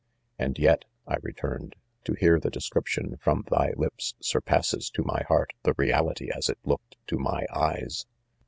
'"And 0.39 0.57
yet," 0.57 0.85
I 1.07 1.17
returned," 1.21 1.75
to 2.05 2.15
!}ear 2.19 2.39
the 2.39 2.49
description 2.49 3.17
from 3.17 3.45
thy 3.51 3.69
lips, 3.77 4.15
surpasses 4.19 4.89
tofmy 4.89 5.25
heart, 5.27 5.53
the 5.61 5.75
reality 5.77 6.31
as 6.35 6.49
it 6.49 6.57
looked 6.63 6.97
to' 7.05 7.19
my 7.19 7.45
eyes. 7.53 8.07